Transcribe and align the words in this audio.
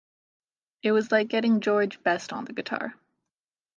It 0.81 0.93
was 0.93 1.11
like 1.11 1.27
getting 1.27 1.59
George 1.59 2.01
Best 2.01 2.33
on 2.33 2.45
the 2.45 2.53
guitar. 2.53 2.95